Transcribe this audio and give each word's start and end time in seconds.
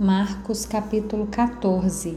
Marcos 0.00 0.64
capítulo 0.64 1.26
14. 1.26 2.16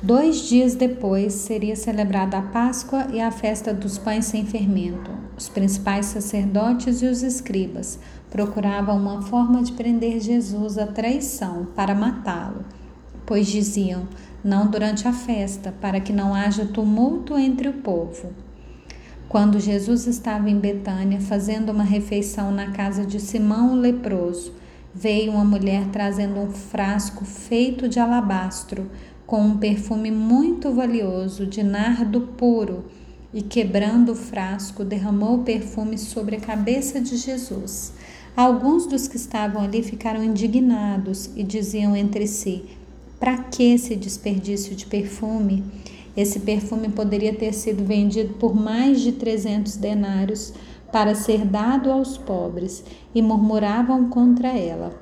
Dois 0.00 0.42
dias 0.42 0.76
depois 0.76 1.32
seria 1.32 1.74
celebrada 1.74 2.38
a 2.38 2.42
Páscoa 2.42 3.08
e 3.12 3.20
a 3.20 3.32
festa 3.32 3.74
dos 3.74 3.98
pães 3.98 4.26
sem 4.26 4.46
fermento. 4.46 5.10
Os 5.36 5.48
principais 5.48 6.06
sacerdotes 6.06 7.02
e 7.02 7.06
os 7.06 7.24
escribas 7.24 7.98
procuravam 8.30 8.96
uma 8.98 9.20
forma 9.22 9.64
de 9.64 9.72
prender 9.72 10.20
Jesus 10.20 10.78
à 10.78 10.86
traição 10.86 11.66
para 11.74 11.92
matá-lo, 11.92 12.64
pois 13.26 13.48
diziam: 13.48 14.06
não 14.44 14.68
durante 14.68 15.08
a 15.08 15.12
festa, 15.12 15.74
para 15.80 15.98
que 15.98 16.12
não 16.12 16.32
haja 16.32 16.66
tumulto 16.66 17.36
entre 17.36 17.66
o 17.66 17.72
povo. 17.72 18.28
Quando 19.28 19.58
Jesus 19.58 20.06
estava 20.06 20.48
em 20.48 20.56
Betânia 20.60 21.20
fazendo 21.20 21.72
uma 21.72 21.82
refeição 21.82 22.52
na 22.52 22.70
casa 22.70 23.04
de 23.04 23.18
Simão 23.18 23.72
o 23.72 23.74
leproso, 23.74 24.54
veio 24.98 25.32
uma 25.32 25.44
mulher 25.44 25.88
trazendo 25.92 26.40
um 26.40 26.50
frasco 26.50 27.24
feito 27.24 27.86
de 27.86 28.00
alabastro, 28.00 28.90
com 29.26 29.42
um 29.42 29.58
perfume 29.58 30.10
muito 30.10 30.72
valioso 30.72 31.46
de 31.46 31.62
nardo 31.62 32.22
puro, 32.22 32.84
e 33.34 33.42
quebrando 33.42 34.12
o 34.12 34.16
frasco, 34.16 34.82
derramou 34.84 35.34
o 35.34 35.42
perfume 35.42 35.98
sobre 35.98 36.36
a 36.36 36.40
cabeça 36.40 36.98
de 36.98 37.18
Jesus. 37.18 37.92
Alguns 38.34 38.86
dos 38.86 39.06
que 39.06 39.16
estavam 39.16 39.62
ali 39.62 39.82
ficaram 39.82 40.24
indignados 40.24 41.28
e 41.36 41.42
diziam 41.42 41.94
entre 41.94 42.26
si: 42.26 42.64
Para 43.20 43.36
que 43.36 43.74
esse 43.74 43.94
desperdício 43.96 44.74
de 44.74 44.86
perfume? 44.86 45.62
Esse 46.16 46.40
perfume 46.40 46.88
poderia 46.88 47.34
ter 47.34 47.52
sido 47.52 47.84
vendido 47.84 48.34
por 48.34 48.54
mais 48.54 49.02
de 49.02 49.12
300 49.12 49.76
denários 49.76 50.54
para 50.96 51.14
ser 51.14 51.44
dado 51.44 51.92
aos 51.92 52.16
pobres 52.16 52.82
e 53.14 53.20
murmuravam 53.20 54.08
contra 54.08 54.48
ela. 54.48 54.98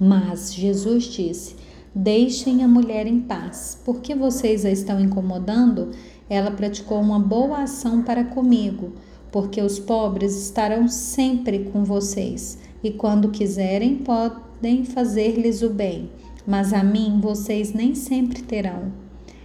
Mas 0.00 0.54
Jesus 0.54 1.04
disse: 1.04 1.56
Deixem 1.94 2.64
a 2.64 2.68
mulher 2.68 3.06
em 3.06 3.20
paz, 3.20 3.78
porque 3.84 4.14
vocês 4.14 4.64
a 4.64 4.70
estão 4.70 4.98
incomodando? 4.98 5.90
Ela 6.26 6.50
praticou 6.50 6.98
uma 6.98 7.18
boa 7.18 7.64
ação 7.64 8.02
para 8.02 8.24
comigo, 8.24 8.94
porque 9.30 9.60
os 9.60 9.78
pobres 9.78 10.34
estarão 10.42 10.88
sempre 10.88 11.66
com 11.70 11.84
vocês 11.84 12.58
e 12.82 12.90
quando 12.90 13.28
quiserem 13.28 13.96
podem 13.96 14.86
fazer-lhes 14.86 15.60
o 15.60 15.68
bem, 15.68 16.10
mas 16.46 16.72
a 16.72 16.82
mim 16.82 17.20
vocês 17.20 17.74
nem 17.74 17.94
sempre 17.94 18.40
terão. 18.40 18.90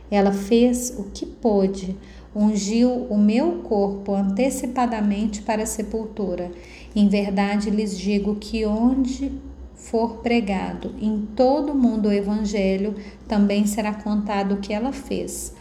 Ela 0.09 0.31
fez 0.31 0.95
o 0.97 1.11
que 1.11 1.25
pôde 1.25 1.97
ungiu 2.35 3.07
o 3.09 3.17
meu 3.17 3.59
corpo 3.59 4.13
antecipadamente 4.13 5.41
para 5.41 5.63
a 5.63 5.67
sepultura. 5.67 6.51
Em 6.95 7.07
verdade 7.07 7.69
lhes 7.69 7.97
digo 7.97 8.35
que 8.35 8.65
onde 8.65 9.31
for 9.73 10.17
pregado 10.17 10.95
em 10.99 11.27
todo 11.35 11.71
o 11.71 11.75
mundo 11.75 12.09
o 12.09 12.11
evangelho, 12.11 12.95
também 13.27 13.65
será 13.67 13.93
contado 13.93 14.55
o 14.55 14.57
que 14.57 14.73
ela 14.73 14.91
fez, 14.91 15.53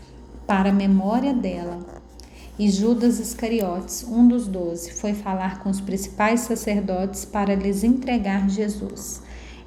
para 0.47 0.71
a 0.71 0.73
memória 0.73 1.35
dela. 1.35 1.79
E 2.59 2.71
Judas 2.71 3.19
Iscariotes, 3.19 4.07
um 4.09 4.27
dos 4.27 4.47
doze, 4.47 4.93
foi 4.93 5.13
falar 5.13 5.63
com 5.63 5.69
os 5.69 5.81
principais 5.81 6.41
sacerdotes 6.41 7.25
para 7.25 7.55
lhes 7.55 7.85
entregar 7.85 8.49
Jesus. 8.49 9.21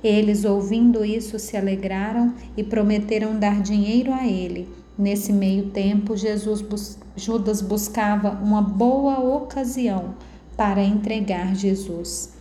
Eles, 0.04 0.46
ouvindo 0.46 1.04
isso, 1.04 1.38
se 1.38 1.58
alegraram 1.58 2.34
e 2.56 2.64
prometeram 2.64 3.38
dar 3.38 3.62
dinheiro 3.62 4.14
a 4.14 4.26
ele. 4.26 4.70
Nesse 4.98 5.32
meio 5.32 5.70
tempo, 5.70 6.18
Jesus 6.18 6.62
bus 6.62 6.98
Judas 7.16 7.62
buscava 7.62 8.32
uma 8.44 8.62
boa 8.62 9.20
ocasião 9.20 10.16
para 10.56 10.84
entregar 10.84 11.56
Jesus. 11.56 12.34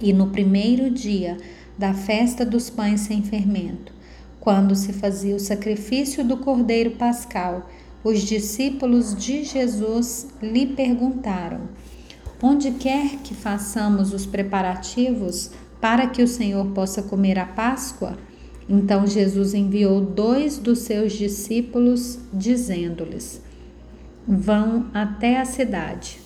E 0.00 0.12
no 0.12 0.28
primeiro 0.28 0.90
dia 0.90 1.36
da 1.78 1.94
festa 1.94 2.44
dos 2.44 2.68
pães 2.68 3.02
sem 3.02 3.22
fermento, 3.22 3.92
quando 4.40 4.74
se 4.74 4.92
fazia 4.92 5.36
o 5.36 5.40
sacrifício 5.40 6.24
do 6.24 6.36
cordeiro 6.36 6.92
pascal, 6.92 7.68
os 8.02 8.20
discípulos 8.22 9.14
de 9.14 9.44
Jesus 9.44 10.28
lhe 10.42 10.66
perguntaram: 10.66 11.60
Onde 12.42 12.72
quer 12.72 13.18
que 13.18 13.34
façamos 13.34 14.12
os 14.12 14.26
preparativos 14.26 15.50
para 15.80 16.08
que 16.08 16.22
o 16.22 16.28
Senhor 16.28 16.66
possa 16.72 17.02
comer 17.02 17.38
a 17.38 17.46
Páscoa? 17.46 18.16
Então 18.68 19.06
Jesus 19.06 19.54
enviou 19.54 20.00
dois 20.00 20.58
dos 20.58 20.80
seus 20.80 21.12
discípulos, 21.12 22.18
dizendo-lhes: 22.32 23.42
Vão 24.26 24.86
até 24.94 25.40
a 25.40 25.44
cidade. 25.44 26.20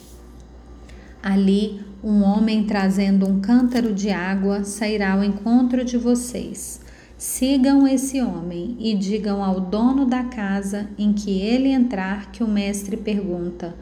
Ali, 1.22 1.80
um 2.04 2.22
homem 2.22 2.64
trazendo 2.64 3.26
um 3.26 3.40
cântaro 3.40 3.92
de 3.92 4.10
água 4.10 4.62
sairá 4.64 5.14
ao 5.14 5.24
encontro 5.24 5.84
de 5.84 5.96
vocês. 5.96 6.80
Sigam 7.18 7.88
esse 7.88 8.20
homem 8.20 8.76
e 8.78 8.94
digam 8.94 9.42
ao 9.42 9.58
dono 9.58 10.04
da 10.04 10.22
casa 10.24 10.90
em 10.98 11.14
que 11.14 11.40
ele 11.40 11.70
entrar 11.70 12.30
que 12.30 12.44
o 12.44 12.48
mestre 12.48 12.96
pergunta: 12.96 13.74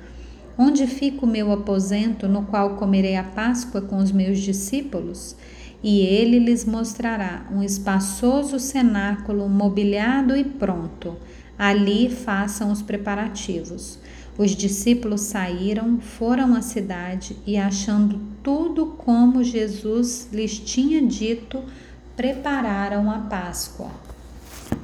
Onde 0.56 0.86
fica 0.86 1.26
o 1.26 1.28
meu 1.28 1.50
aposento 1.50 2.28
no 2.28 2.44
qual 2.44 2.76
comerei 2.76 3.16
a 3.16 3.24
Páscoa 3.24 3.80
com 3.80 3.96
os 3.96 4.12
meus 4.12 4.38
discípulos? 4.38 5.36
E 5.84 6.00
ele 6.00 6.38
lhes 6.38 6.64
mostrará 6.64 7.46
um 7.52 7.62
espaçoso 7.62 8.58
cenáculo 8.58 9.46
mobiliado 9.50 10.34
e 10.34 10.42
pronto. 10.42 11.14
Ali 11.58 12.08
façam 12.08 12.72
os 12.72 12.80
preparativos. 12.80 13.98
Os 14.38 14.52
discípulos 14.52 15.20
saíram, 15.20 16.00
foram 16.00 16.54
à 16.56 16.62
cidade 16.62 17.36
e, 17.46 17.58
achando 17.58 18.18
tudo 18.42 18.86
como 18.96 19.44
Jesus 19.44 20.26
lhes 20.32 20.58
tinha 20.58 21.06
dito, 21.06 21.62
prepararam 22.16 23.10
a 23.10 23.18
Páscoa. 23.18 23.90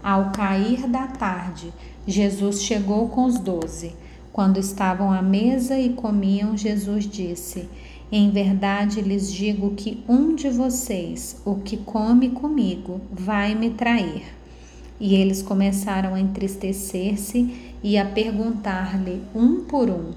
Ao 0.03 0.31
cair 0.33 0.87
da 0.87 1.07
tarde, 1.07 1.73
Jesus 2.07 2.63
chegou 2.63 3.09
com 3.09 3.25
os 3.25 3.39
doze. 3.39 3.95
Quando 4.31 4.59
estavam 4.59 5.11
à 5.11 5.23
mesa 5.23 5.79
e 5.79 5.95
comiam, 5.95 6.57
Jesus 6.57 7.09
disse: 7.09 7.69
em 8.13 8.31
verdade 8.31 9.01
lhes 9.01 9.33
digo 9.33 9.75
que 9.77 10.03
um 10.09 10.35
de 10.35 10.51
vocês, 10.51 11.41
o 11.45 11.57
que 11.57 11.77
come 11.77 12.31
comigo, 12.31 13.01
vai 13.11 13.55
me 13.55 13.71
trair. 13.71 14.25
E 14.99 15.15
eles 15.15 15.43
começaram 15.43 16.15
a 16.15 16.21
entristecer-se 16.21 17.75
e 17.83 17.97
a 17.97 18.05
perguntar-lhe 18.05 19.23
um 19.35 19.65
por 19.65 19.89
um: 19.89 20.11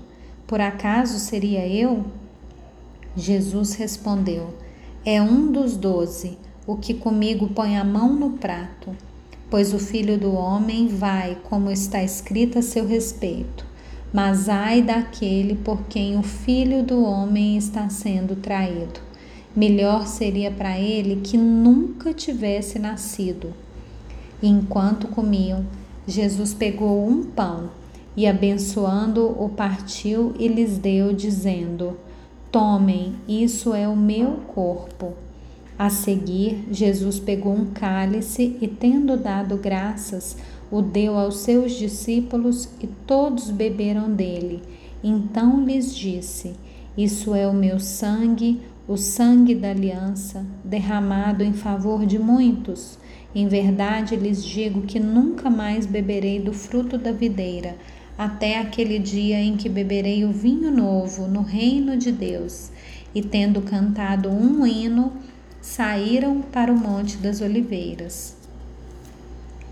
Por 0.47 0.59
acaso 0.59 1.19
seria 1.19 1.67
eu? 1.67 2.03
Jesus 3.15 3.75
respondeu: 3.75 4.55
É 5.05 5.21
um 5.21 5.51
dos 5.51 5.77
doze, 5.77 6.37
o 6.65 6.75
que 6.75 6.95
comigo 6.95 7.49
põe 7.49 7.77
a 7.77 7.83
mão 7.83 8.13
no 8.13 8.31
prato. 8.31 8.89
Pois 9.51 9.71
o 9.71 9.77
filho 9.77 10.17
do 10.17 10.33
homem 10.33 10.87
vai, 10.87 11.37
como 11.43 11.69
está 11.69 12.03
escrito 12.03 12.57
a 12.57 12.63
seu 12.63 12.87
respeito. 12.87 13.72
Mas 14.13 14.47
ai 14.47 14.83
daquele 14.83 15.55
por 15.55 15.87
quem 15.87 16.19
o 16.19 16.21
filho 16.21 16.83
do 16.83 17.03
homem 17.03 17.57
está 17.57 17.89
sendo 17.89 18.35
traído. 18.35 19.01
Melhor 19.55 20.05
seria 20.05 20.51
para 20.51 20.79
ele 20.79 21.21
que 21.23 21.35
nunca 21.35 22.13
tivesse 22.13 22.77
nascido. 22.77 23.53
E 24.39 24.47
enquanto 24.47 25.07
comiam, 25.07 25.65
Jesus 26.05 26.53
pegou 26.53 27.07
um 27.07 27.23
pão 27.23 27.71
e, 28.15 28.27
abençoando, 28.27 29.25
o 29.25 29.49
partiu 29.49 30.33
e 30.37 30.47
lhes 30.47 30.77
deu, 30.77 31.11
dizendo: 31.11 31.97
Tomem, 32.51 33.15
isso 33.27 33.73
é 33.73 33.87
o 33.87 33.95
meu 33.95 34.41
corpo. 34.53 35.13
A 35.77 35.89
seguir, 35.89 36.67
Jesus 36.71 37.19
pegou 37.19 37.53
um 37.53 37.65
cálice 37.65 38.57
e, 38.61 38.67
tendo 38.67 39.17
dado 39.17 39.57
graças, 39.57 40.37
o 40.73 40.81
deu 40.81 41.15
aos 41.15 41.37
seus 41.37 41.73
discípulos 41.73 42.67
e 42.81 42.87
todos 42.87 43.51
beberam 43.51 44.11
dele. 44.11 44.59
Então 45.03 45.63
lhes 45.63 45.95
disse: 45.95 46.55
Isso 46.97 47.35
é 47.35 47.47
o 47.47 47.53
meu 47.53 47.79
sangue, 47.79 48.59
o 48.87 48.97
sangue 48.97 49.53
da 49.53 49.69
aliança, 49.69 50.43
derramado 50.65 51.43
em 51.43 51.53
favor 51.53 52.07
de 52.07 52.17
muitos. 52.17 52.97
Em 53.35 53.47
verdade 53.47 54.15
lhes 54.15 54.43
digo 54.43 54.81
que 54.81 54.99
nunca 54.99 55.47
mais 55.47 55.85
beberei 55.85 56.39
do 56.39 56.51
fruto 56.51 56.97
da 56.97 57.11
videira, 57.11 57.77
até 58.17 58.57
aquele 58.57 58.97
dia 58.97 59.39
em 59.39 59.55
que 59.55 59.69
beberei 59.69 60.25
o 60.25 60.31
vinho 60.31 60.71
novo 60.71 61.27
no 61.27 61.43
reino 61.43 61.95
de 61.95 62.11
Deus. 62.11 62.71
E 63.13 63.21
tendo 63.21 63.61
cantado 63.61 64.27
um 64.27 64.65
hino, 64.65 65.13
saíram 65.61 66.41
para 66.41 66.73
o 66.73 66.75
Monte 66.75 67.17
das 67.17 67.41
Oliveiras. 67.41 68.42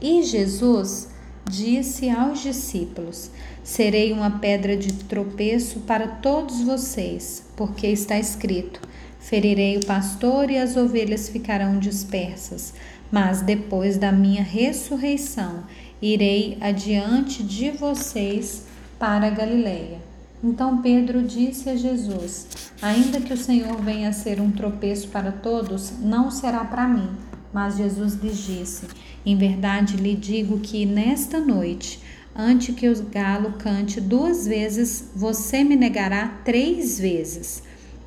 E 0.01 0.23
Jesus 0.23 1.09
disse 1.47 2.09
aos 2.09 2.41
discípulos: 2.41 3.29
Serei 3.63 4.11
uma 4.11 4.39
pedra 4.39 4.75
de 4.75 4.91
tropeço 4.93 5.81
para 5.81 6.07
todos 6.07 6.61
vocês, 6.61 7.43
porque 7.55 7.85
está 7.85 8.17
escrito: 8.17 8.81
Ferirei 9.19 9.77
o 9.77 9.85
pastor 9.85 10.49
e 10.49 10.57
as 10.57 10.75
ovelhas 10.75 11.29
ficarão 11.29 11.77
dispersas. 11.77 12.73
Mas 13.11 13.41
depois 13.41 13.97
da 13.97 14.11
minha 14.11 14.41
ressurreição, 14.41 15.65
irei 16.01 16.57
adiante 16.59 17.43
de 17.43 17.69
vocês 17.69 18.65
para 18.97 19.29
Galileia. 19.29 19.99
Então 20.43 20.81
Pedro 20.81 21.21
disse 21.21 21.69
a 21.69 21.75
Jesus: 21.75 22.47
Ainda 22.81 23.21
que 23.21 23.33
o 23.33 23.37
Senhor 23.37 23.79
venha 23.79 24.09
a 24.09 24.13
ser 24.13 24.41
um 24.41 24.49
tropeço 24.49 25.09
para 25.09 25.31
todos, 25.31 25.93
não 25.99 26.31
será 26.31 26.65
para 26.65 26.87
mim 26.87 27.30
Mas 27.53 27.77
Jesus 27.77 28.15
lhes 28.15 28.37
disse: 28.37 28.85
Em 29.25 29.37
verdade 29.37 29.97
lhe 29.97 30.15
digo 30.15 30.59
que 30.59 30.85
nesta 30.85 31.39
noite, 31.39 31.99
antes 32.35 32.73
que 32.75 32.87
o 32.89 33.03
galo 33.03 33.53
cante 33.53 33.99
duas 33.99 34.47
vezes, 34.47 35.09
você 35.15 35.63
me 35.63 35.75
negará 35.75 36.27
três 36.45 36.99
vezes. 36.99 37.63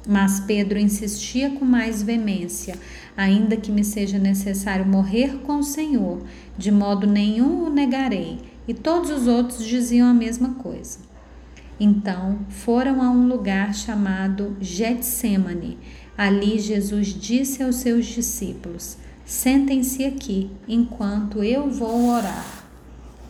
Mas 0.06 0.40
Pedro 0.40 0.78
insistia 0.78 1.50
com 1.50 1.64
mais 1.64 2.02
veemência: 2.02 2.78
Ainda 3.16 3.56
que 3.56 3.72
me 3.72 3.84
seja 3.84 4.18
necessário 4.18 4.86
morrer 4.86 5.38
com 5.44 5.58
o 5.58 5.64
Senhor, 5.64 6.22
de 6.56 6.70
modo 6.70 7.06
nenhum 7.06 7.64
o 7.66 7.70
negarei. 7.70 8.38
E 8.66 8.72
todos 8.72 9.10
os 9.10 9.26
outros 9.26 9.64
diziam 9.64 10.08
a 10.08 10.14
mesma 10.14 10.54
coisa. 10.54 10.98
Então 11.78 12.38
foram 12.48 13.02
a 13.02 13.10
um 13.10 13.28
lugar 13.28 13.74
chamado 13.74 14.56
Getsemane. 14.60 15.78
Ali 16.16 16.58
Jesus 16.58 17.08
disse 17.08 17.62
aos 17.62 17.76
seus 17.76 18.06
discípulos: 18.06 18.96
Sentem-se 19.26 20.04
aqui, 20.04 20.50
enquanto 20.68 21.42
eu 21.42 21.70
vou 21.70 22.10
orar. 22.10 22.44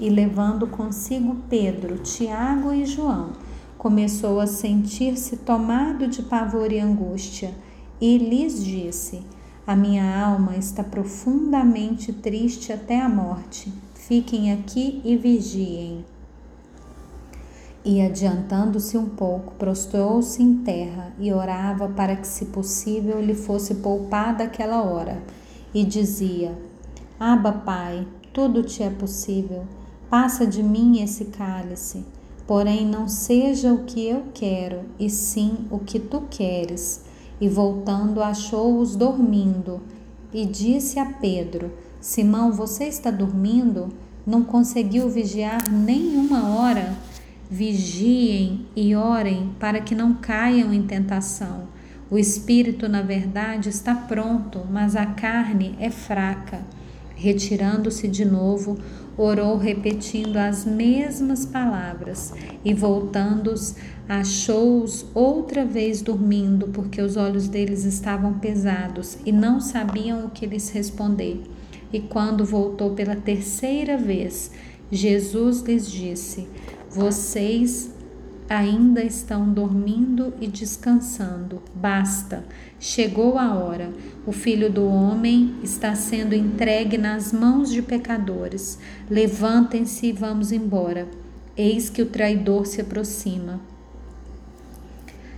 E 0.01 0.11
levando 0.11 0.67
consigo 0.67 1.37
Pedro, 1.49 1.99
Tiago 1.99 2.73
e 2.73 2.85
João, 2.85 3.31
começou 3.79 4.41
a 4.41 4.47
sentir-se 4.49 5.37
tomado 5.37 6.09
de 6.09 6.21
pavor 6.21 6.73
e 6.73 6.81
angústia, 6.81 7.55
e 8.01 8.19
lhes 8.19 8.65
disse: 8.65 9.23
A 9.65 9.77
minha 9.77 10.21
alma 10.21 10.57
está 10.57 10.83
profundamente 10.83 12.13
triste 12.13 12.73
até 12.73 13.01
a 13.01 13.09
morte. 13.09 13.73
Fiquem 13.95 14.53
aqui 14.53 15.01
e 15.05 15.17
vigiem. 15.17 16.05
E 17.85 18.03
adiantando-se 18.03 18.99
um 18.99 19.11
pouco, 19.11 19.55
prostrou-se 19.55 20.43
em 20.43 20.57
terra 20.57 21.13
e 21.21 21.33
orava 21.33 21.87
para 21.87 22.17
que, 22.17 22.27
se 22.27 22.47
possível, 22.47 23.21
lhe 23.21 23.35
fosse 23.35 23.77
poupada 23.77 24.43
aquela 24.43 24.83
hora 24.83 25.23
e 25.75 25.85
dizia: 25.85 26.57
Aba, 27.19 27.53
Pai, 27.53 28.07
tudo 28.33 28.63
te 28.63 28.83
é 28.83 28.91
possível. 28.91 29.65
Passa 30.09 30.47
de 30.47 30.63
mim 30.63 31.03
esse 31.03 31.27
cálice. 31.27 32.05
Porém, 32.47 32.87
não 32.87 33.09
seja 33.09 33.73
o 33.73 33.85
que 33.85 34.07
eu 34.07 34.25
quero, 34.35 34.83
e 34.99 35.09
sim 35.11 35.67
o 35.71 35.79
que 35.79 35.99
tu 35.99 36.23
queres. 36.31 37.03
E 37.41 37.49
voltando, 37.49 38.23
achou-os 38.23 38.95
dormindo. 38.95 39.81
E 40.33 40.45
disse 40.45 40.99
a 40.99 41.07
Pedro: 41.07 41.73
Simão, 42.01 42.53
você 42.53 42.85
está 42.85 43.11
dormindo? 43.11 43.89
Não 44.27 44.43
conseguiu 44.43 45.09
vigiar 45.09 45.71
nem 45.71 46.17
uma 46.17 46.57
hora? 46.57 46.97
Vigiem 47.51 48.67
e 48.75 48.95
orem 48.95 49.55
para 49.59 49.81
que 49.81 49.95
não 49.95 50.15
caiam 50.15 50.73
em 50.73 50.83
tentação. 50.83 51.74
O 52.15 52.19
espírito, 52.19 52.89
na 52.89 53.03
verdade, 53.03 53.69
está 53.69 53.93
pronto, 53.93 54.61
mas 54.71 54.95
a 54.95 55.05
carne 55.05 55.75
é 55.81 55.91
fraca. 55.91 56.61
Retirando-se 57.17 58.07
de 58.07 58.25
novo, 58.25 58.79
orou 59.19 59.59
repetindo 59.59 60.37
as 60.37 60.65
mesmas 60.65 61.45
palavras 61.45 62.33
e, 62.65 62.73
voltando-os, 62.73 63.75
achou-os 64.09 65.05
outra 65.13 65.65
vez 65.65 66.03
dormindo, 66.03 66.69
porque 66.69 67.03
os 67.03 67.17
olhos 67.17 67.49
deles 67.49 67.85
estavam 67.85 68.35
pesados 68.35 69.19
e 69.27 69.33
não 69.33 69.59
sabiam 69.59 70.25
o 70.25 70.31
que 70.31 70.47
lhes 70.47 70.71
responder. 70.71 71.43
E 71.93 71.99
quando 71.99 72.45
voltou 72.45 72.95
pela 72.95 73.17
terceira 73.17 73.99
vez, 73.99 74.53
Jesus 74.89 75.63
lhes 75.63 75.91
disse: 75.91 76.47
Vocês 76.89 77.93
ainda 78.49 79.03
estão 79.03 79.53
dormindo 79.53 80.33
e 80.41 80.47
descansando. 80.47 81.63
Basta, 81.75 82.45
chegou 82.79 83.39
a 83.39 83.55
hora. 83.55 83.91
O 84.27 84.33
filho 84.33 84.71
do 84.71 84.87
homem 84.87 85.55
está 85.63 85.95
sendo 85.95 86.35
entregue 86.35 86.99
nas 86.99 87.33
mãos 87.33 87.71
de 87.71 87.83
pecadores. 87.83 88.79
Levantem-se 89.09 90.07
e 90.07 90.13
vamos 90.13 90.53
embora. 90.53 91.09
Eis 91.57 91.89
que 91.89 92.03
o 92.03 92.07
traidor 92.07 92.67
se 92.67 92.81
aproxima. 92.81 93.61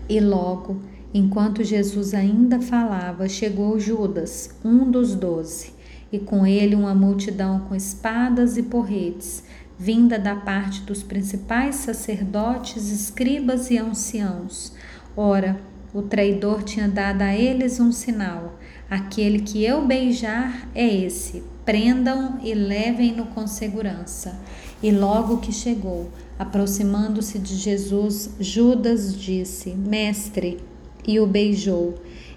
E 0.08 0.20
logo, 0.20 0.80
enquanto 1.12 1.64
Jesus 1.64 2.14
ainda 2.14 2.60
falava, 2.60 3.28
chegou 3.28 3.78
Judas, 3.78 4.50
um 4.64 4.90
dos 4.90 5.14
doze, 5.14 5.72
e 6.12 6.18
com 6.18 6.46
ele 6.46 6.76
uma 6.76 6.94
multidão 6.94 7.60
com 7.68 7.74
espadas 7.74 8.56
e 8.56 8.62
porretes 8.62 9.42
vinda 9.78 10.18
da 10.18 10.34
parte 10.34 10.80
dos 10.82 11.02
principais 11.02 11.76
sacerdotes, 11.76 12.90
escribas 12.90 13.70
e 13.70 13.78
anciãos. 13.78 14.72
Ora, 15.16 15.60
o 15.94 16.02
traidor 16.02 16.62
tinha 16.62 16.88
dado 16.88 17.22
a 17.22 17.34
eles 17.34 17.80
um 17.80 17.92
sinal: 17.92 18.58
aquele 18.90 19.40
que 19.40 19.64
eu 19.64 19.86
beijar 19.86 20.68
é 20.74 20.86
esse. 20.86 21.42
Prendam 21.64 22.38
e 22.42 22.54
levem-no 22.54 23.26
com 23.26 23.46
segurança. 23.46 24.38
E 24.82 24.92
logo 24.92 25.38
que 25.38 25.52
chegou, 25.52 26.10
aproximando-se 26.38 27.38
de 27.38 27.56
Jesus, 27.56 28.30
Judas 28.38 29.18
disse: 29.18 29.70
Mestre, 29.70 30.58
e 31.06 31.18
o 31.18 31.26
beijou. 31.26 31.94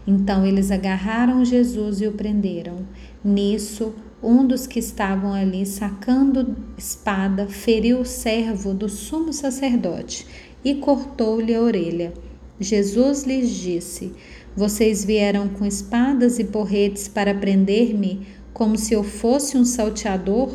Então 0.07 0.45
eles 0.45 0.71
agarraram 0.71 1.43
Jesus 1.43 2.01
e 2.01 2.07
o 2.07 2.13
prenderam. 2.13 2.85
Nisso, 3.23 3.93
um 4.21 4.45
dos 4.45 4.67
que 4.67 4.79
estavam 4.79 5.33
ali 5.33 5.65
sacando 5.65 6.55
espada 6.77 7.47
feriu 7.47 8.01
o 8.01 8.05
servo 8.05 8.73
do 8.73 8.89
sumo 8.89 9.31
sacerdote 9.31 10.27
e 10.63 10.75
cortou-lhe 10.75 11.55
a 11.55 11.61
orelha. 11.61 12.13
Jesus 12.59 13.23
lhes 13.23 13.49
disse: 13.49 14.11
Vocês 14.55 15.05
vieram 15.05 15.47
com 15.47 15.65
espadas 15.65 16.39
e 16.39 16.43
porretes 16.43 17.07
para 17.07 17.33
prender-me, 17.33 18.27
como 18.53 18.77
se 18.77 18.93
eu 18.93 19.03
fosse 19.03 19.57
um 19.57 19.63
salteador? 19.63 20.51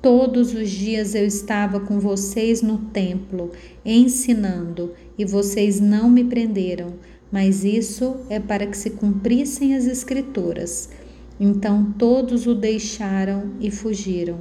Todos 0.00 0.52
os 0.52 0.68
dias 0.68 1.14
eu 1.14 1.24
estava 1.24 1.78
com 1.78 2.00
vocês 2.00 2.60
no 2.60 2.78
templo, 2.78 3.52
ensinando, 3.84 4.92
e 5.16 5.24
vocês 5.24 5.78
não 5.78 6.10
me 6.10 6.24
prenderam, 6.24 6.94
mas 7.30 7.62
isso 7.62 8.16
é 8.28 8.40
para 8.40 8.66
que 8.66 8.76
se 8.76 8.90
cumprissem 8.90 9.76
as 9.76 9.86
Escrituras. 9.86 10.90
Então 11.38 11.92
todos 11.98 12.46
o 12.46 12.54
deixaram 12.54 13.52
e 13.60 13.70
fugiram. 13.70 14.40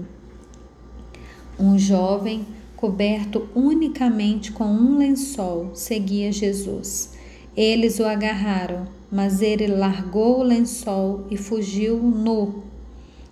Um 1.60 1.78
jovem, 1.78 2.46
coberto 2.76 3.48
unicamente 3.54 4.52
com 4.52 4.66
um 4.66 4.98
lençol, 4.98 5.72
seguia 5.74 6.32
Jesus. 6.32 7.14
Eles 7.56 8.00
o 8.00 8.06
agarraram, 8.06 8.88
mas 9.12 9.42
ele 9.42 9.68
largou 9.68 10.40
o 10.40 10.44
lençol 10.44 11.28
e 11.30 11.38
fugiu 11.38 11.98
nu. 11.98 12.64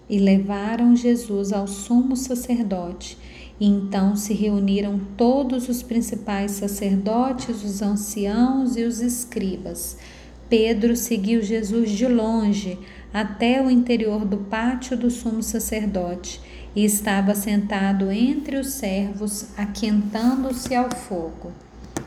E 0.09 0.19
levaram 0.19 0.95
Jesus 0.95 1.53
ao 1.53 1.67
sumo 1.67 2.15
sacerdote. 2.15 3.17
E 3.59 3.67
então 3.67 4.15
se 4.15 4.33
reuniram 4.33 4.99
todos 5.17 5.69
os 5.69 5.83
principais 5.83 6.51
sacerdotes, 6.51 7.63
os 7.63 7.81
anciãos 7.81 8.75
e 8.75 8.83
os 8.83 9.01
escribas. 9.01 9.97
Pedro 10.49 10.95
seguiu 10.95 11.41
Jesus 11.41 11.91
de 11.91 12.07
longe 12.07 12.77
até 13.13 13.61
o 13.61 13.69
interior 13.69 14.23
do 14.23 14.37
pátio 14.37 14.95
do 14.95 15.09
sumo 15.09 15.41
sacerdote 15.41 16.41
e 16.75 16.85
estava 16.85 17.33
sentado 17.33 18.11
entre 18.11 18.57
os 18.57 18.67
servos, 18.73 19.47
aquentando-se 19.57 20.75
ao 20.75 20.89
fogo. 20.95 21.51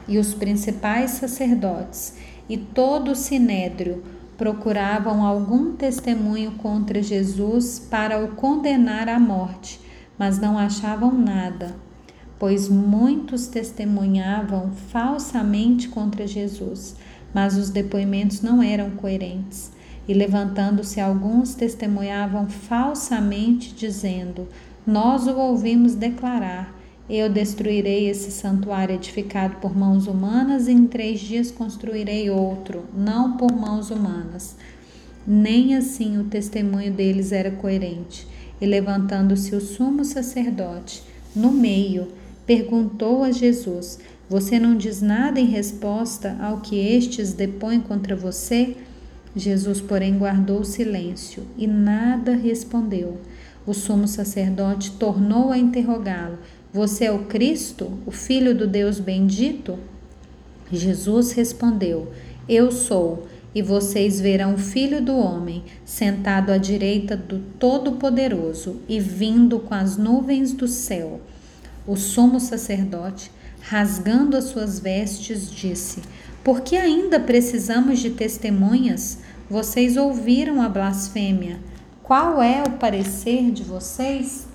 E 0.06 0.18
os 0.18 0.34
principais 0.34 1.12
sacerdotes 1.12 2.14
e 2.48 2.56
todo 2.56 3.12
o 3.12 3.16
sinédrio 3.16 4.02
procuravam 4.36 5.24
algum 5.24 5.74
testemunho 5.74 6.52
contra 6.52 7.02
Jesus 7.02 7.78
para 7.78 8.24
o 8.24 8.28
condenar 8.34 9.08
à 9.08 9.18
morte, 9.18 9.80
mas 10.18 10.38
não 10.38 10.58
achavam 10.58 11.12
nada, 11.12 11.76
pois 12.38 12.68
muitos 12.68 13.46
testemunhavam 13.46 14.72
falsamente 14.90 15.88
contra 15.88 16.26
Jesus, 16.26 16.96
mas 17.32 17.56
os 17.56 17.70
depoimentos 17.70 18.42
não 18.42 18.62
eram 18.62 18.90
coerentes. 18.90 19.70
E 20.08 20.14
levantando-se 20.14 21.00
alguns 21.00 21.54
testemunhavam 21.54 22.48
falsamente, 22.48 23.72
dizendo: 23.72 24.48
Nós 24.86 25.26
o 25.26 25.36
ouvimos 25.36 25.94
declarar: 25.94 26.74
Eu 27.08 27.28
destruirei 27.28 28.08
esse 28.08 28.32
santuário 28.32 28.96
edificado 28.96 29.56
por 29.56 29.76
mãos 29.76 30.06
humanas 30.08 30.66
e 30.66 30.72
em 30.72 30.86
três 30.86 31.20
dias 31.20 31.50
construirei 31.50 32.30
outro, 32.30 32.84
não 32.96 33.36
por 33.36 33.52
mãos 33.52 33.90
humanas. 33.90 34.56
Nem 35.24 35.76
assim 35.76 36.18
o 36.18 36.24
testemunho 36.24 36.92
deles 36.92 37.30
era 37.30 37.52
coerente. 37.52 38.26
E 38.60 38.66
levantando-se 38.66 39.54
o 39.54 39.60
sumo 39.60 40.04
sacerdote, 40.04 41.02
no 41.34 41.52
meio, 41.52 42.08
perguntou 42.44 43.22
a 43.22 43.30
Jesus: 43.30 44.00
Você 44.28 44.58
não 44.58 44.76
diz 44.76 45.00
nada 45.00 45.38
em 45.38 45.46
resposta 45.46 46.36
ao 46.40 46.60
que 46.60 46.76
estes 46.76 47.32
depõem 47.32 47.80
contra 47.80 48.16
você? 48.16 48.76
Jesus, 49.34 49.80
porém, 49.80 50.18
guardou 50.18 50.62
silêncio 50.62 51.44
e 51.56 51.66
nada 51.66 52.34
respondeu. 52.34 53.18
O 53.66 53.72
sumo 53.72 54.06
sacerdote 54.06 54.92
tornou 54.92 55.50
a 55.50 55.58
interrogá-lo: 55.58 56.38
Você 56.72 57.04
é 57.06 57.12
o 57.12 57.24
Cristo, 57.24 57.92
o 58.04 58.10
Filho 58.10 58.54
do 58.54 58.66
Deus 58.66 59.00
bendito? 59.00 59.78
Jesus 60.70 61.32
respondeu: 61.32 62.12
Eu 62.48 62.70
sou. 62.70 63.26
e 63.54 63.60
vocês 63.60 64.18
verão 64.18 64.54
o 64.54 64.58
Filho 64.58 65.02
do 65.02 65.14
Homem 65.14 65.62
sentado 65.84 66.50
à 66.50 66.56
direita 66.56 67.14
do 67.14 67.38
Todo-Poderoso 67.58 68.80
e 68.88 68.98
vindo 68.98 69.60
com 69.60 69.74
as 69.74 69.98
nuvens 69.98 70.52
do 70.52 70.66
céu. 70.66 71.20
O 71.86 71.94
sumo 71.96 72.40
sacerdote, 72.40 73.30
rasgando 73.60 74.36
as 74.36 74.44
suas 74.44 74.78
vestes, 74.78 75.50
disse: 75.50 76.00
Por 76.44 76.60
que 76.62 76.76
ainda 76.76 77.20
precisamos 77.20 78.00
de 78.00 78.10
testemunhas? 78.10 79.18
Vocês 79.48 79.96
ouviram 79.96 80.60
a 80.60 80.68
blasfêmia. 80.68 81.60
Qual 82.02 82.42
é 82.42 82.62
o 82.62 82.78
parecer 82.78 83.50
de 83.50 83.62
vocês? 83.62 84.46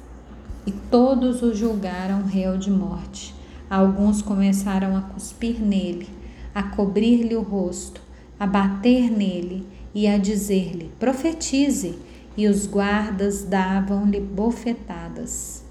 E 0.65 0.72
todos 0.72 1.41
o 1.41 1.53
julgaram 1.53 2.24
réu 2.24 2.58
de 2.58 2.70
morte. 2.70 3.34
Alguns 3.70 4.22
começaram 4.22 4.98
a 4.98 5.01
cuspir 5.01 5.62
nele, 5.62 6.10
a 6.53 6.63
cobrir-lhe 6.63 7.36
o 7.36 7.41
rosto 7.41 8.01
a 8.39 8.46
bater 8.46 9.10
nele 9.10 9.65
e 9.94 10.08
a 10.08 10.17
dizer-lhe: 10.17 10.91
profetize. 11.00 11.98
E 12.36 12.48
os 12.48 12.67
guardas 12.67 13.44
davam-lhe 13.44 14.20
bofetadas. 14.20 15.65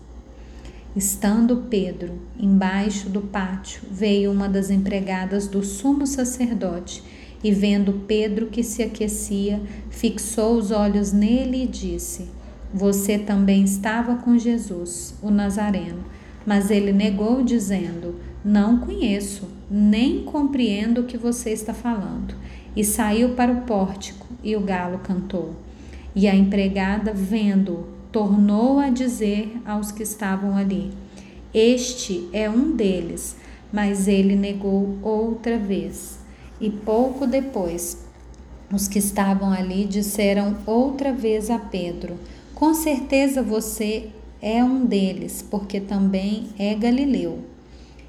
Estando 0.96 1.66
Pedro 1.68 2.14
embaixo 2.40 3.10
do 3.10 3.20
pátio, 3.20 3.82
veio 3.90 4.32
uma 4.32 4.48
das 4.48 4.70
empregadas 4.70 5.46
do 5.46 5.62
sumo 5.62 6.06
sacerdote 6.06 7.02
e, 7.44 7.52
vendo 7.52 8.04
Pedro 8.08 8.46
que 8.46 8.62
se 8.62 8.82
aquecia, 8.82 9.60
fixou 9.90 10.56
os 10.56 10.70
olhos 10.70 11.12
nele 11.12 11.64
e 11.64 11.66
disse: 11.66 12.30
Você 12.72 13.18
também 13.18 13.62
estava 13.64 14.16
com 14.16 14.38
Jesus, 14.38 15.14
o 15.22 15.30
Nazareno. 15.30 16.02
Mas 16.46 16.70
ele 16.70 16.92
negou, 16.92 17.42
dizendo: 17.42 18.14
Não 18.42 18.78
conheço, 18.78 19.48
nem 19.70 20.24
compreendo 20.24 21.02
o 21.02 21.04
que 21.04 21.18
você 21.18 21.50
está 21.50 21.74
falando 21.74 22.34
e 22.76 22.84
saiu 22.84 23.30
para 23.30 23.50
o 23.50 23.62
pórtico, 23.62 24.26
e 24.44 24.54
o 24.54 24.60
galo 24.60 24.98
cantou. 24.98 25.56
E 26.14 26.28
a 26.28 26.34
empregada, 26.34 27.12
vendo, 27.12 27.88
tornou 28.16 28.78
a 28.78 28.88
dizer 28.88 29.60
aos 29.66 29.92
que 29.92 30.02
estavam 30.02 30.56
ali: 30.56 30.90
Este 31.52 32.30
é 32.32 32.48
um 32.48 32.74
deles. 32.74 33.36
Mas 33.70 34.08
ele 34.08 34.34
negou 34.34 34.96
outra 35.02 35.58
vez. 35.58 36.18
E 36.58 36.70
pouco 36.70 37.26
depois, 37.26 38.06
os 38.72 38.88
que 38.88 38.98
estavam 38.98 39.52
ali 39.52 39.84
disseram 39.84 40.56
outra 40.64 41.12
vez 41.12 41.50
a 41.50 41.58
Pedro: 41.58 42.16
Com 42.54 42.72
certeza 42.72 43.42
você 43.42 44.08
é 44.40 44.64
um 44.64 44.86
deles, 44.86 45.44
porque 45.50 45.78
também 45.78 46.46
é 46.58 46.74
galileu. 46.74 47.40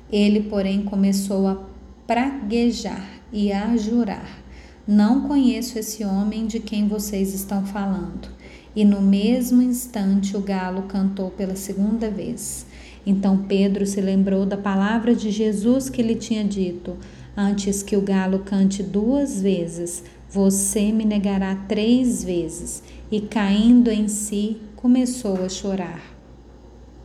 Ele, 0.09 0.43
porém, 0.43 0.83
começou 0.83 1.47
a 1.47 1.63
praguejar 2.05 3.05
e 3.33 3.51
a 3.51 3.75
jurar: 3.75 4.39
não 4.87 5.27
conheço 5.27 5.77
esse 5.77 6.05
homem 6.05 6.47
de 6.47 6.61
quem 6.61 6.87
vocês 6.87 7.33
estão 7.33 7.65
falando. 7.65 8.36
E 8.77 8.85
no 8.85 9.01
mesmo 9.01 9.59
instante 9.59 10.37
o 10.37 10.39
galo 10.39 10.83
cantou 10.83 11.31
pela 11.31 11.55
segunda 11.55 12.11
vez. 12.11 12.63
Então 13.07 13.45
Pedro 13.47 13.87
se 13.87 13.99
lembrou 13.99 14.45
da 14.45 14.55
palavra 14.55 15.15
de 15.15 15.31
Jesus 15.31 15.89
que 15.89 16.03
lhe 16.03 16.13
tinha 16.13 16.43
dito: 16.43 16.95
Antes 17.35 17.81
que 17.81 17.97
o 17.97 18.01
galo 18.01 18.43
cante 18.45 18.83
duas 18.83 19.41
vezes, 19.41 20.03
você 20.29 20.91
me 20.91 21.05
negará 21.05 21.55
três 21.67 22.23
vezes. 22.23 22.83
E 23.11 23.19
caindo 23.19 23.89
em 23.89 24.07
si, 24.07 24.57
começou 24.75 25.43
a 25.43 25.49
chorar. 25.49 26.16